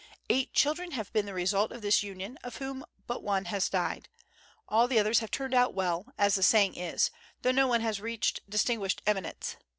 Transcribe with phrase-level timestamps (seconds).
[0.31, 4.09] Eight children have been the result of this union, of whom but one has died;
[4.67, 7.11] all the others have "turned out well," as the saying is,
[7.43, 9.57] though no one has reached distinguished eminence.